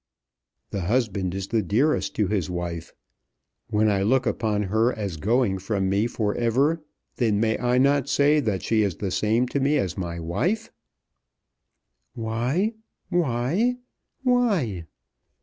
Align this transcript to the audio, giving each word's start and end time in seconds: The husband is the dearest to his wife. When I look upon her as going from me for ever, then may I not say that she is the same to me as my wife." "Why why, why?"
The 0.71 0.81
husband 0.81 1.35
is 1.35 1.49
the 1.49 1.61
dearest 1.61 2.15
to 2.15 2.25
his 2.27 2.49
wife. 2.49 2.91
When 3.69 3.87
I 3.87 4.01
look 4.01 4.25
upon 4.25 4.63
her 4.63 4.91
as 4.91 5.15
going 5.17 5.59
from 5.59 5.89
me 5.91 6.07
for 6.07 6.33
ever, 6.33 6.81
then 7.17 7.39
may 7.39 7.55
I 7.59 7.77
not 7.77 8.09
say 8.09 8.39
that 8.39 8.63
she 8.63 8.81
is 8.81 8.95
the 8.95 9.11
same 9.11 9.47
to 9.49 9.59
me 9.59 9.77
as 9.77 9.99
my 9.99 10.19
wife." 10.19 10.71
"Why 12.15 12.73
why, 13.09 13.77
why?" 14.23 14.87